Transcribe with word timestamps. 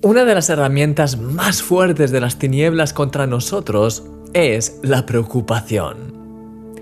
Una 0.00 0.24
de 0.24 0.32
las 0.32 0.48
herramientas 0.48 1.18
más 1.18 1.60
fuertes 1.60 2.12
de 2.12 2.20
las 2.20 2.38
tinieblas 2.38 2.92
contra 2.92 3.26
nosotros 3.26 4.04
es 4.32 4.78
la 4.84 5.04
preocupación. 5.04 6.76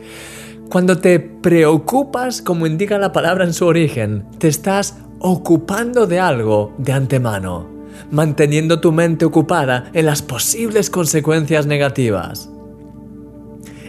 Cuando 0.69 0.99
te 0.99 1.19
preocupas, 1.19 2.43
como 2.43 2.67
indica 2.67 2.99
la 2.99 3.13
palabra 3.13 3.45
en 3.45 3.55
su 3.55 3.65
origen, 3.65 4.27
te 4.37 4.49
estás 4.49 4.99
ocupando 5.19 6.07
de 6.07 6.21
algo 6.21 6.75
de 6.77 6.93
antemano, 6.93 7.67
manteniendo 8.11 8.81
tu 8.81 8.93
mente 8.93 9.25
ocupada 9.25 9.89
en 9.95 10.05
las 10.05 10.21
posibles 10.21 10.91
consecuencias 10.91 11.65
negativas. 11.65 12.51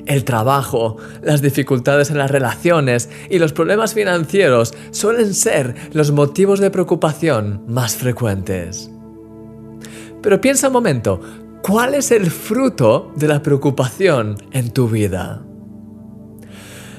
El 0.06 0.24
trabajo, 0.24 0.96
las 1.22 1.42
dificultades 1.42 2.12
en 2.12 2.18
las 2.18 2.32
relaciones 2.32 3.10
y 3.30 3.40
los 3.40 3.52
problemas 3.52 3.94
financieros 3.94 4.74
suelen 4.92 5.34
ser 5.34 5.76
los 5.92 6.14
motivos 6.14 6.62
de 6.62 6.72
preocupación 6.72 7.66
más 7.68 7.98
frecuentes. 7.98 8.90
Pero 10.22 10.42
piensa 10.42 10.68
un 10.68 10.74
momento, 10.74 11.20
¿cuál 11.62 11.94
es 11.94 12.12
el 12.12 12.32
fruto 12.32 13.12
de 13.16 13.28
la 13.28 13.42
preocupación 13.42 14.38
en 14.52 14.72
tu 14.72 14.88
vida? 14.88 15.44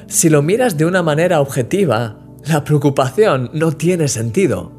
Si 0.06 0.30
lo 0.30 0.42
miras 0.42 0.76
de 0.76 0.86
una 0.86 1.02
manera 1.02 1.40
objetiva, 1.40 2.18
la 2.46 2.64
preocupación 2.64 3.50
no 3.52 3.73
tiene 3.73 4.09
sentido. 4.09 4.73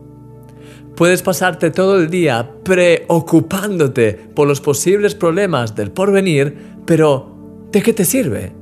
Puedes 0.95 1.21
pasarte 1.21 1.71
todo 1.71 1.99
el 1.99 2.09
día 2.09 2.49
preocupándote 2.63 4.13
por 4.13 4.47
los 4.47 4.59
posibles 4.59 5.15
problemas 5.15 5.75
del 5.75 5.91
porvenir, 5.91 6.57
pero 6.85 7.67
¿de 7.71 7.81
qué 7.81 7.93
te 7.93 8.05
sirve? 8.05 8.53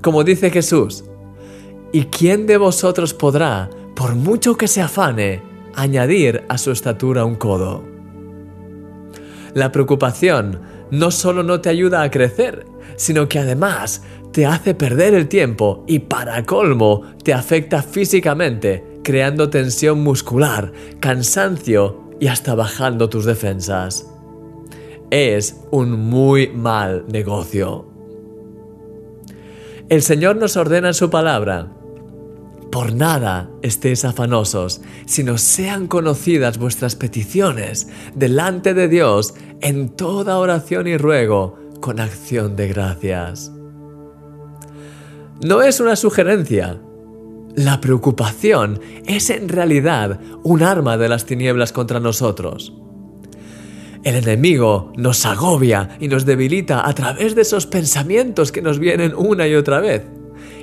Como 0.00 0.22
dice 0.22 0.50
Jesús, 0.50 1.04
¿y 1.92 2.04
quién 2.04 2.46
de 2.46 2.56
vosotros 2.56 3.12
podrá, 3.12 3.68
por 3.96 4.14
mucho 4.14 4.56
que 4.56 4.68
se 4.68 4.80
afane, 4.80 5.42
añadir 5.74 6.44
a 6.48 6.56
su 6.56 6.70
estatura 6.70 7.24
un 7.24 7.34
codo? 7.34 7.97
La 9.58 9.72
preocupación 9.72 10.60
no 10.92 11.10
solo 11.10 11.42
no 11.42 11.60
te 11.60 11.68
ayuda 11.68 12.02
a 12.02 12.12
crecer, 12.12 12.64
sino 12.94 13.28
que 13.28 13.40
además 13.40 14.04
te 14.32 14.46
hace 14.46 14.72
perder 14.72 15.14
el 15.14 15.26
tiempo 15.26 15.82
y 15.88 15.98
para 15.98 16.44
colmo 16.44 17.02
te 17.24 17.34
afecta 17.34 17.82
físicamente, 17.82 19.00
creando 19.02 19.50
tensión 19.50 20.00
muscular, 20.04 20.70
cansancio 21.00 22.04
y 22.20 22.28
hasta 22.28 22.54
bajando 22.54 23.08
tus 23.08 23.24
defensas. 23.24 24.08
Es 25.10 25.56
un 25.72 25.90
muy 26.08 26.46
mal 26.46 27.06
negocio. 27.08 27.84
El 29.88 30.02
Señor 30.02 30.36
nos 30.36 30.56
ordena 30.56 30.86
en 30.86 30.94
su 30.94 31.10
palabra 31.10 31.77
por 32.78 32.92
nada 32.92 33.50
estéis 33.60 34.04
afanosos, 34.04 34.82
sino 35.04 35.36
sean 35.36 35.88
conocidas 35.88 36.58
vuestras 36.58 36.94
peticiones 36.94 37.88
delante 38.14 38.72
de 38.72 38.86
Dios 38.86 39.34
en 39.60 39.88
toda 39.88 40.38
oración 40.38 40.86
y 40.86 40.96
ruego 40.96 41.58
con 41.80 41.98
acción 41.98 42.54
de 42.54 42.68
gracias. 42.68 43.50
No 45.44 45.62
es 45.62 45.80
una 45.80 45.96
sugerencia. 45.96 46.78
La 47.56 47.80
preocupación 47.80 48.78
es 49.06 49.30
en 49.30 49.48
realidad 49.48 50.20
un 50.44 50.62
arma 50.62 50.96
de 50.96 51.08
las 51.08 51.24
tinieblas 51.26 51.72
contra 51.72 51.98
nosotros. 51.98 52.74
El 54.04 54.14
enemigo 54.14 54.92
nos 54.96 55.26
agobia 55.26 55.96
y 55.98 56.06
nos 56.06 56.24
debilita 56.24 56.88
a 56.88 56.94
través 56.94 57.34
de 57.34 57.42
esos 57.42 57.66
pensamientos 57.66 58.52
que 58.52 58.62
nos 58.62 58.78
vienen 58.78 59.16
una 59.16 59.48
y 59.48 59.56
otra 59.56 59.80
vez. 59.80 60.04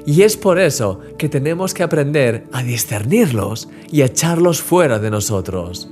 Y 0.05 0.21
es 0.21 0.37
por 0.37 0.59
eso 0.59 0.99
que 1.17 1.29
tenemos 1.29 1.73
que 1.73 1.83
aprender 1.83 2.45
a 2.51 2.61
discernirlos 2.61 3.69
y 3.91 4.01
a 4.01 4.05
echarlos 4.05 4.61
fuera 4.61 4.99
de 4.99 5.09
nosotros. 5.09 5.89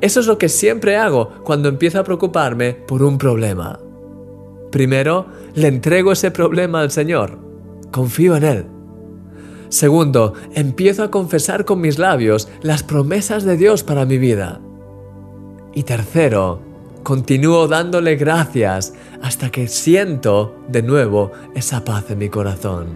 Eso 0.00 0.20
es 0.20 0.26
lo 0.26 0.38
que 0.38 0.48
siempre 0.48 0.96
hago 0.96 1.30
cuando 1.44 1.68
empiezo 1.68 1.98
a 2.00 2.04
preocuparme 2.04 2.72
por 2.74 3.02
un 3.02 3.18
problema. 3.18 3.80
Primero, 4.70 5.26
le 5.54 5.68
entrego 5.68 6.12
ese 6.12 6.30
problema 6.30 6.80
al 6.80 6.90
Señor. 6.90 7.38
Confío 7.90 8.36
en 8.36 8.44
Él. 8.44 8.66
Segundo, 9.70 10.34
empiezo 10.54 11.02
a 11.02 11.10
confesar 11.10 11.64
con 11.64 11.80
mis 11.80 11.98
labios 11.98 12.48
las 12.62 12.82
promesas 12.82 13.44
de 13.44 13.56
Dios 13.56 13.82
para 13.82 14.06
mi 14.06 14.18
vida. 14.18 14.60
Y 15.74 15.82
tercero, 15.82 16.60
Continúo 17.02 17.68
dándole 17.68 18.16
gracias 18.16 18.92
hasta 19.22 19.50
que 19.50 19.68
siento 19.68 20.56
de 20.68 20.82
nuevo 20.82 21.32
esa 21.54 21.84
paz 21.84 22.10
en 22.10 22.18
mi 22.18 22.28
corazón. 22.28 22.88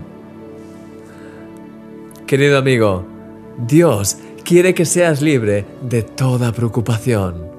Querido 2.26 2.58
amigo, 2.58 3.04
Dios 3.58 4.16
quiere 4.44 4.74
que 4.74 4.84
seas 4.84 5.22
libre 5.22 5.64
de 5.82 6.02
toda 6.02 6.52
preocupación. 6.52 7.50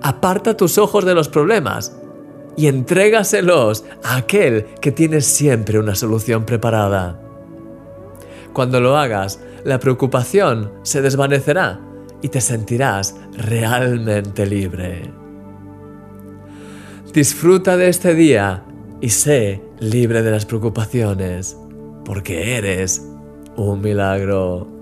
Aparta 0.00 0.56
tus 0.56 0.78
ojos 0.78 1.04
de 1.04 1.14
los 1.14 1.28
problemas 1.28 1.96
y 2.56 2.66
entrégaselos 2.66 3.84
a 4.02 4.16
aquel 4.16 4.66
que 4.80 4.92
tiene 4.92 5.20
siempre 5.20 5.78
una 5.78 5.94
solución 5.94 6.44
preparada. 6.44 7.20
Cuando 8.52 8.80
lo 8.80 8.96
hagas, 8.96 9.40
la 9.64 9.78
preocupación 9.78 10.72
se 10.82 11.00
desvanecerá 11.00 11.80
y 12.22 12.28
te 12.28 12.40
sentirás 12.40 13.16
realmente 13.36 14.46
libre. 14.46 15.10
Disfruta 17.12 17.76
de 17.76 17.88
este 17.88 18.14
día 18.14 18.64
y 19.02 19.10
sé 19.10 19.60
libre 19.80 20.22
de 20.22 20.30
las 20.30 20.46
preocupaciones, 20.46 21.56
porque 22.04 22.56
eres 22.56 23.06
un 23.56 23.82
milagro. 23.82 24.81